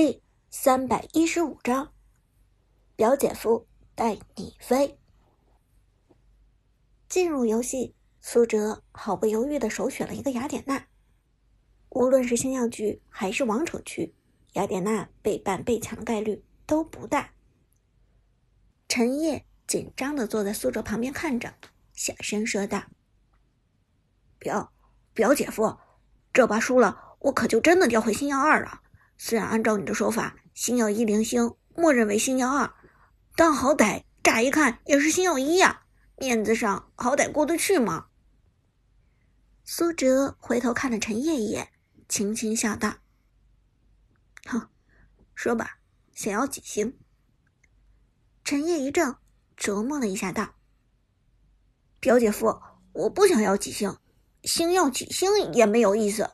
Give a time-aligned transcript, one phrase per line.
[0.00, 1.92] 第三百一十五章，
[2.94, 3.66] 表姐夫
[3.96, 4.96] 带你飞。
[7.08, 10.86] 进入游戏，苏哲毫不犹豫的首选了一个雅典娜。
[11.88, 14.14] 无论是星耀局还是王者局，
[14.52, 17.32] 雅典娜被办被抢的概率都不大。
[18.86, 21.52] 陈烨紧张的坐在苏哲旁边看着，
[21.92, 22.84] 小声说道
[24.38, 24.72] ：“表
[25.12, 25.76] 表姐夫，
[26.32, 28.82] 这把输了，我可就真的调回星耀二了。”
[29.20, 32.72] 虽然按照你的说法，星耀一零星默认为星耀二，
[33.34, 35.82] 但好歹乍一看也是星耀一呀，
[36.16, 38.06] 面子上好歹过得去嘛？
[39.64, 41.72] 苏哲回头看了陈烨一眼，
[42.08, 42.94] 轻轻笑道
[44.46, 44.68] ：“哼，
[45.34, 45.78] 说吧，
[46.14, 46.96] 想要几星？”
[48.44, 49.16] 陈烨一怔，
[49.58, 50.54] 琢磨了一下，道
[52.00, 52.62] ：“表姐夫，
[52.92, 53.98] 我不想要几星，
[54.44, 56.30] 星耀几星也没有意思，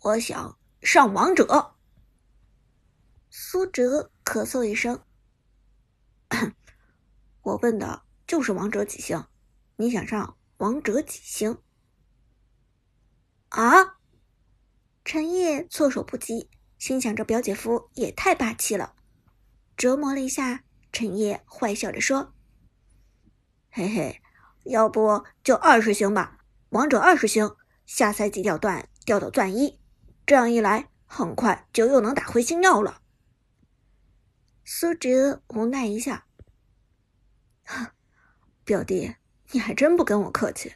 [0.00, 1.74] 我想上王者。”
[3.38, 5.04] 苏哲咳嗽一声
[7.42, 9.26] ：“我问的就是王者几星？
[9.76, 11.58] 你想上王者几星？”
[13.52, 13.98] 啊！
[15.04, 18.94] 陈烨措手不及，心想：这表姐夫也太霸气了。
[19.76, 22.32] 折磨了一下，陈烨坏笑着说
[23.68, 24.22] ：“嘿嘿，
[24.64, 26.38] 要不就二十星吧，
[26.70, 29.78] 王者二十星，下赛季掉段掉到钻一，
[30.24, 33.02] 这样一来，很快就又能打回星耀了。”
[34.68, 36.24] 苏哲无奈一笑
[38.66, 39.14] ：“表弟，
[39.52, 40.74] 你还真不跟我客气。”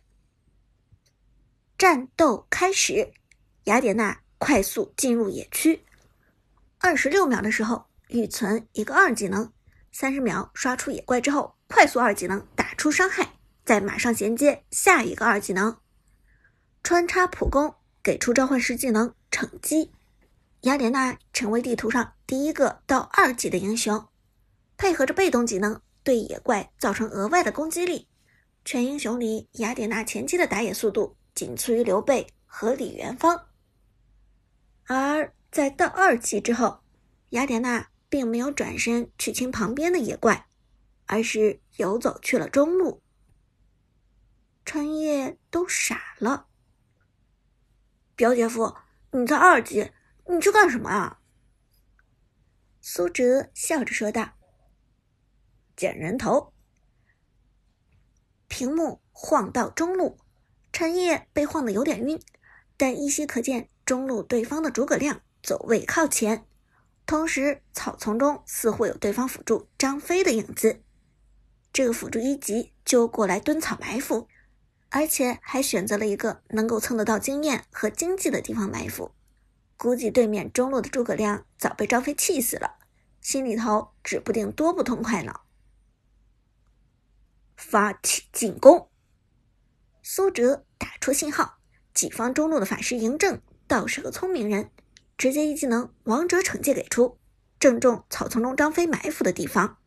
[1.77, 3.12] 战斗开始，
[3.64, 5.84] 雅典娜快速进入野区。
[6.78, 9.46] 二十六秒的时候，预存一个二技能；
[9.91, 15.80] 三十秒刷出野怪之后，快速二技能打出伤害，再马上衔接下一个二技能，
[16.84, 17.74] 穿插普攻，
[18.05, 19.91] 给出召唤师技能惩击。
[20.61, 24.06] 雅典娜成为地图上第一个到二级的英雄，
[24.77, 28.06] 配合着被动技能对野怪造成额外的攻击力。
[28.64, 33.48] 全英雄里，雅典娜前期的打野速度仅次于刘备和李元芳。
[34.86, 36.85] 而在到二级之后，
[37.30, 40.47] 雅典娜并没有转身去清旁边的野怪，
[41.07, 43.02] 而是游走去了中路。
[44.64, 46.47] 陈烨都傻了，
[48.14, 48.77] 表姐夫，
[49.11, 49.91] 你在二级。
[50.29, 51.20] 你去干什么啊？
[52.80, 54.33] 苏哲笑着说道
[55.77, 56.52] ：“捡人头。”
[58.48, 60.18] 屏幕晃到中路，
[60.73, 62.20] 陈烨被晃得有点晕，
[62.77, 66.46] 但依稀可见中路对方的诸葛亮走位靠前，
[67.07, 70.83] 同时草丛中似乎有对方辅助张飞的影子。
[71.73, 74.27] 这个辅助一级就过来蹲草埋伏，
[74.89, 79.12] 而且还选择了一个能够蹭得到经验和经济的地方埋伏。
[79.83, 82.77] 估计对面中路的诸葛亮早被张飞气死了，
[83.23, 85.41] 心里头指不定多不痛快呢。
[87.57, 88.91] 发起进攻，
[90.02, 91.61] 苏哲打出信号，
[91.95, 94.70] 己方中路的法师嬴政倒是个聪明人，
[95.17, 97.18] 直接一技能王者惩戒给出，
[97.58, 99.79] 正中草丛中张飞埋伏的地方。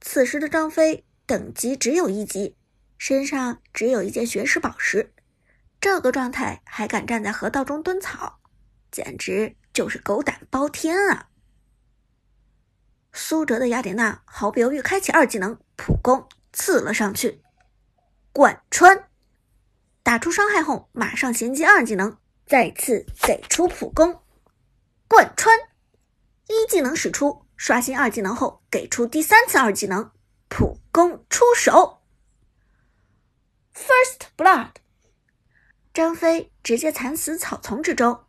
[0.00, 2.56] 此时的张飞等级只有一级，
[2.96, 5.12] 身上只有一件学士宝石，
[5.78, 8.38] 这个状态还敢站在河道中蹲草。
[8.92, 11.30] 简直就是狗胆包天啊！
[13.14, 17.42] 苏哲的雅典娜毫不犹豫开启二技能普攻，刺了上去，
[18.32, 19.08] 贯穿，
[20.02, 24.22] 打出伤害后马上衔接二技能，再次给出普攻，
[25.08, 25.58] 贯穿，
[26.48, 30.12] 一技能使出，刷新二技能后给出第三次二技能
[30.48, 32.02] 普攻出手
[33.74, 34.72] ，First Blood，
[35.94, 38.24] 张飞直接惨死草丛之中。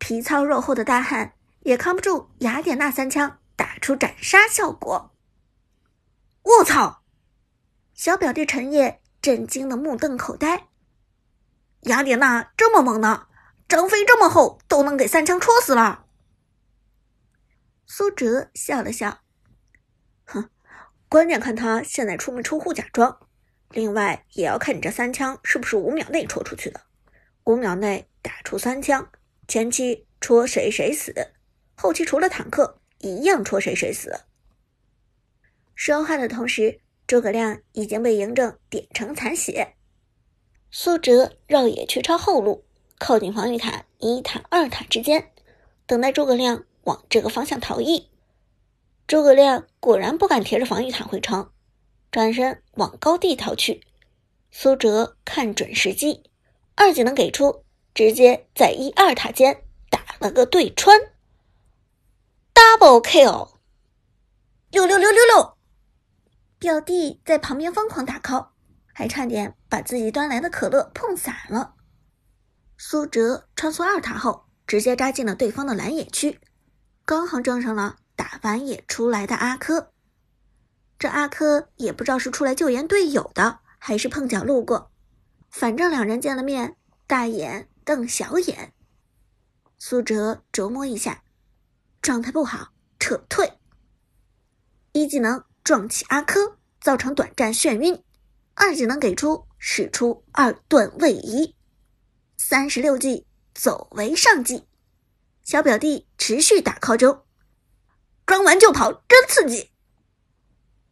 [0.00, 5.14] 皮糙肉厚的大汉也扛不住雅典娜三枪打出斩杀效果。
[6.42, 7.04] 我操！
[7.94, 10.68] 小表弟陈烨震惊的目瞪口呆。
[11.82, 13.28] 雅典娜这么猛呢？
[13.68, 16.06] 张飞这么厚都能给三枪戳死了。
[17.86, 19.18] 苏哲笑了笑，
[20.24, 20.48] 哼，
[21.08, 23.20] 关键看他现在出没出护甲装，
[23.68, 26.80] 另外也要看你这三枪是不是五秒内戳出去的。
[27.44, 29.10] 五秒内打出三枪。
[29.50, 31.12] 前期戳谁谁死，
[31.74, 34.20] 后期除了坦克一样戳谁谁死。
[35.74, 39.74] 说话的同时，诸葛亮已经被嬴政点成残血。
[40.70, 42.64] 苏哲绕野去抄后路，
[43.00, 45.32] 靠近防御塔一塔二塔之间，
[45.84, 48.08] 等待诸葛亮往这个方向逃逸。
[49.08, 51.50] 诸葛亮果然不敢贴着防御塔回城，
[52.12, 53.82] 转身往高地逃去。
[54.52, 56.30] 苏哲看准时机，
[56.76, 57.64] 二技能给出。
[57.94, 60.98] 直接在一二塔间打了个对穿
[62.54, 63.56] ，Double kill！
[64.70, 65.56] 六六六六六！
[66.58, 68.48] 表弟在旁边疯狂打 call，
[68.92, 71.74] 还差点把自己端来的可乐碰洒了。
[72.78, 76.38] 苏哲穿梭二塔后，直接扎进了对方的蓝野区，
[77.04, 79.88] 刚好撞上了打完野出来的阿珂。
[80.98, 84.90] 这阿珂也不知道是出来救援队友的，还是碰巧路过，
[85.50, 86.76] 反正两人见了面，
[87.06, 88.72] 大眼瞪小眼。
[89.76, 91.24] 苏哲琢磨一下，
[92.00, 92.68] 状态不好，
[93.00, 93.54] 撤退。
[94.92, 98.04] 一技能撞起阿珂，造成短暂眩晕；
[98.54, 101.56] 二技能给出，使出二段位移。
[102.36, 103.26] 三十六计
[103.56, 104.68] 走为上计，
[105.42, 107.24] 小表弟持续打 call 中，
[108.24, 109.72] 装完就跑，真刺激。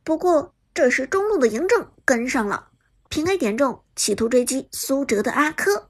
[0.02, 2.72] 不过这时中路的嬴政跟上了，
[3.08, 5.86] 平 A 点中，企图追击苏哲的阿珂。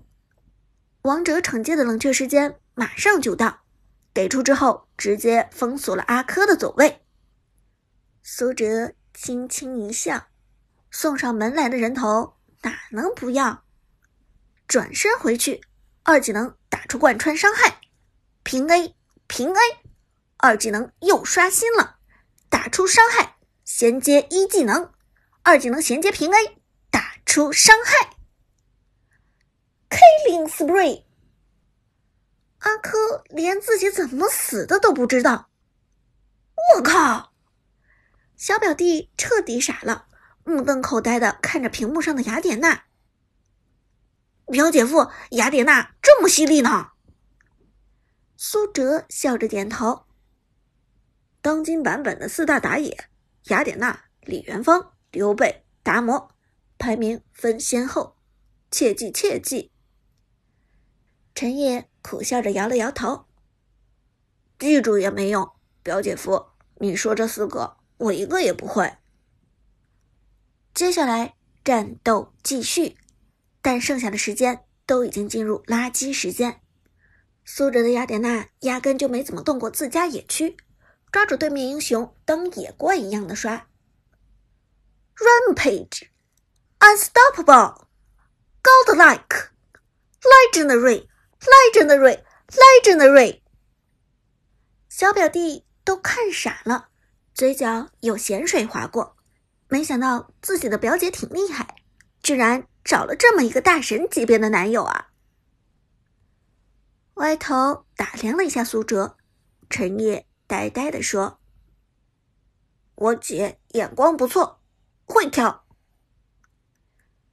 [1.03, 3.61] 王者惩戒的冷却时间马上就到，
[4.13, 7.03] 给出之后直接封锁了阿珂的走位。
[8.23, 10.27] 苏哲轻轻一笑，
[10.91, 13.65] 送上门来的人头哪能不要？
[14.67, 15.63] 转身回去，
[16.03, 17.81] 二技能打出贯穿伤害，
[18.43, 18.95] 平 A
[19.27, 19.59] 平 A，
[20.37, 21.97] 二技能又刷新了，
[22.51, 24.93] 打出伤害，衔接一技能，
[25.43, 26.59] 二技能衔接平 A，
[26.91, 28.18] 打出伤害
[29.89, 31.05] ，Killing Spree。
[32.59, 35.51] 阿珂连自己怎么死的都不知道，
[36.77, 37.33] 我靠！
[38.37, 40.07] 小表弟彻底傻了，
[40.45, 42.85] 目瞪口呆的看着屏幕上的雅典娜。
[44.47, 46.93] 表姐夫，雅典娜这么犀利呢？
[48.37, 50.07] 苏哲笑着点头。
[51.41, 53.09] 当今版本的四大打野，
[53.45, 56.35] 雅典娜、李元芳、刘备、达摩，
[56.79, 58.17] 排名分先后，
[58.71, 59.71] 切记切记。
[61.39, 63.27] 陈烨苦笑着摇了摇头，
[64.59, 65.49] 记住也没用。
[65.85, 66.47] 表姐夫，
[66.79, 68.97] 你说这四个，我一个也不会。
[70.75, 72.97] 接下来战斗继续。
[73.63, 76.61] 但剩下的时间都已经进入垃圾时间，
[77.45, 80.57] 苏哲的雅典娜压根就没怎么动过自家野区，
[81.13, 83.69] 抓住对面英雄当野怪一样的刷。
[85.15, 86.09] Rampage,
[86.81, 87.85] unstoppable,
[88.61, 89.51] godlike,
[90.21, 91.07] legendary.
[91.41, 93.41] Legendary, Legendary
[94.89, 96.89] 小表弟都看傻了，
[97.35, 99.17] 嘴角有咸水划过，
[99.69, 101.77] 没想到自己的表姐挺厉害，
[102.23, 102.67] 居然。
[102.85, 105.11] 找了这么一个大神级别的男友啊！
[107.15, 109.19] 歪头打量了一下苏哲，
[109.69, 111.39] 陈烨呆呆的说
[112.97, 114.63] ：“我姐眼光不错，
[115.05, 115.67] 会挑。”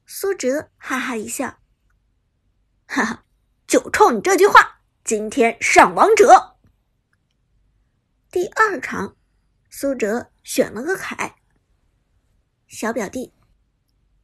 [0.06, 1.60] 苏哲哈哈一笑
[2.86, 3.24] ：“哈哈，
[3.68, 6.56] 就冲你这句话，今天上王者。”
[8.32, 9.16] 第二场，
[9.70, 11.36] 苏哲选了个凯。
[12.68, 13.34] 小表弟，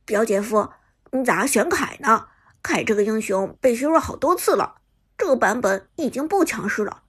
[0.05, 0.69] 表姐夫。
[1.11, 2.27] 你咋选凯呢？
[2.63, 4.75] 凯这个英雄被削弱好多次了，
[5.17, 7.03] 这个版本已经不强势了。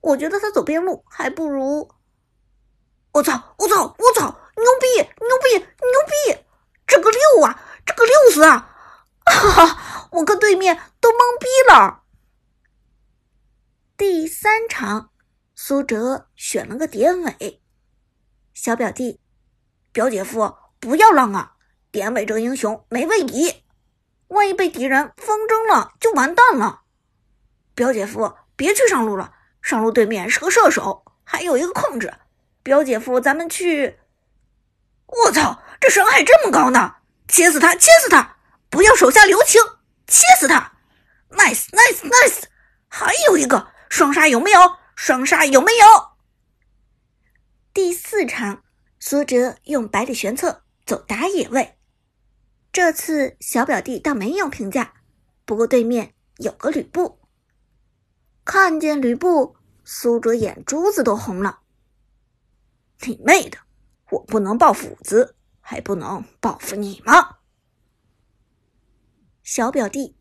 [0.00, 1.90] 我觉得他走边路还不如……
[3.12, 3.54] 我操！
[3.56, 3.94] 我操！
[3.98, 4.40] 我操！
[4.56, 5.00] 牛逼！
[5.00, 5.58] 牛逼！
[5.58, 6.44] 牛逼！
[6.86, 7.62] 这个六啊！
[7.84, 8.74] 这个六死啊！
[9.24, 10.08] 哈哈！
[10.12, 10.78] 我跟对面
[13.98, 15.10] 第三场，
[15.54, 17.62] 苏哲选了个典韦。
[18.54, 19.20] 小表弟，
[19.92, 21.56] 表姐夫，不要浪啊！
[21.90, 23.62] 典韦这个英雄没位移，
[24.28, 26.84] 万一被敌人风筝了就完蛋了。
[27.74, 32.14] 表姐夫，别去上路了，上路对面是个射手，还有一个控制。
[32.62, 33.98] 表姐夫，咱们去。
[35.04, 36.96] 我操，这伤害这么高呢！
[37.28, 38.38] 切死他，切死他！
[38.70, 39.60] 不要手下留情，
[40.06, 40.72] 切死他
[41.30, 42.44] ！Nice，Nice，Nice！
[42.88, 44.58] 还有一个双杀有没有？
[44.94, 46.16] 双杀有没有？
[47.74, 48.64] 第四场，
[48.98, 51.78] 苏哲用百里玄策走打野位。
[52.72, 54.94] 这次小表弟倒没有评价，
[55.44, 57.20] 不过对面有个吕布，
[58.44, 61.60] 看见吕布，苏哲眼珠子都红了。
[63.00, 63.58] 你妹的！
[64.10, 67.38] 我不能抱斧子，还不能报复你吗？
[69.42, 70.16] 小表弟，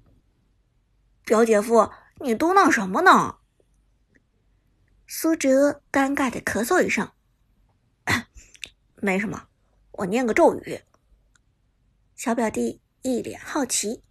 [1.26, 1.92] 表姐夫，
[2.22, 3.40] 你嘟囔什么呢？
[5.08, 7.12] 苏哲尴尬的咳嗽一声，
[9.02, 9.48] 没什么，
[9.94, 10.80] 我念个咒语。
[12.16, 14.04] 小表弟一脸好奇：“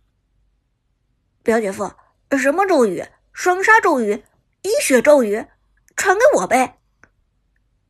[1.45, 1.95] 表姐夫，
[2.37, 3.07] 什么咒语？
[3.33, 4.25] 双杀咒语？
[4.63, 5.47] 医血咒语？
[5.95, 6.81] 传给我呗！”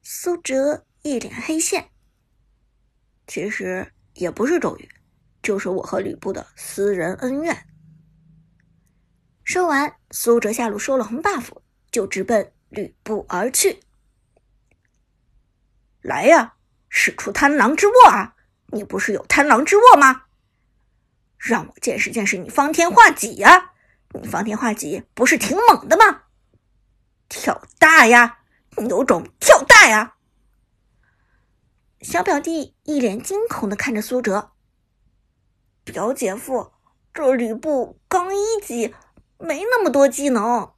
[0.04, 1.88] 苏哲一脸黑线
[3.26, 4.86] ：“其实也不是咒语，
[5.42, 7.68] 就是我和吕布的私人恩怨。”
[9.44, 11.48] 说完，苏哲下路收了红 buff，
[11.90, 13.80] 就直奔吕布而去。
[16.00, 16.54] 来呀，
[16.88, 18.34] 使出贪狼之握啊！
[18.68, 20.24] 你不是有贪狼之握吗？
[21.38, 23.72] 让我见识见识你方天画戟呀！
[24.20, 26.22] 你方天画戟不是挺猛的吗？
[27.28, 28.38] 跳大呀！
[28.76, 30.16] 你有种跳大呀！
[32.00, 34.52] 小表弟一脸惊恐的看着苏哲，
[35.84, 36.72] 表姐夫，
[37.12, 38.94] 这吕布刚一级，
[39.44, 40.72] 没那么多技能。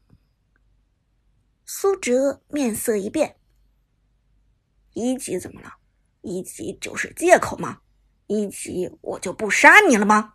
[1.64, 3.36] 苏哲面色一变，
[4.92, 5.74] 一级怎么了？
[6.22, 7.80] 一级就是借口吗？
[8.26, 10.34] 一级我就不杀你了吗？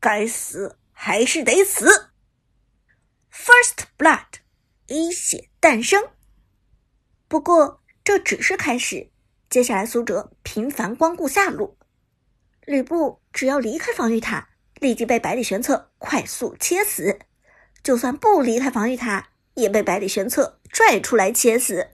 [0.00, 2.10] 该死还是得死。
[3.32, 4.40] First blood，
[4.86, 6.10] 一血诞生。
[7.28, 9.10] 不过这只是开始。
[9.48, 11.76] 接下来，苏哲频繁光顾下路，
[12.62, 17.18] 吕布只要离开防御塔，立即被百里玄策快速切死；
[17.82, 21.90] 就算不离开防御塔，也被百里玄策拽出来切死。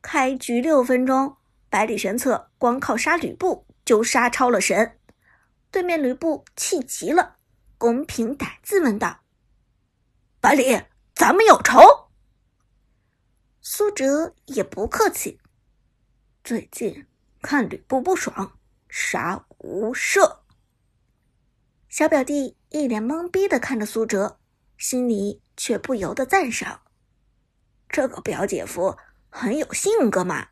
[0.00, 1.36] 开局六分钟，
[1.68, 4.98] 百里玄策光靠杀吕布就杀超了神，
[5.70, 7.36] 对面吕布气急了，
[7.78, 9.20] 公屏打字问道
[10.40, 10.82] ：“百里，
[11.14, 11.80] 咱们有仇？”
[13.60, 15.40] 苏哲也不客气。
[16.42, 17.06] 最近
[17.40, 20.40] 看吕布不爽，杀无赦。
[21.88, 24.38] 小表弟一脸懵逼的看着苏哲，
[24.86, 26.82] 心里却不由得赞赏：
[27.88, 28.98] 这个表姐夫
[29.30, 30.48] 很有性格嘛。